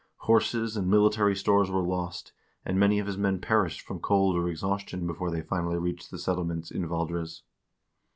Horses 0.21 0.75
and 0.75 0.89
military 0.89 1.35
stores 1.35 1.69
were 1.69 1.83
lost, 1.83 2.33
and 2.65 2.79
many 2.79 2.97
of 2.97 3.05
his 3.05 3.19
men 3.19 3.39
perished 3.39 3.81
from 3.81 3.99
cold 3.99 4.35
or 4.35 4.49
exhaustion 4.49 5.05
before 5.05 5.29
they 5.29 5.41
finally 5.43 5.77
reached 5.77 6.09
the 6.09 6.17
settle 6.17 6.43
ments 6.45 6.71
in 6.71 6.87
Valdres. 6.87 7.43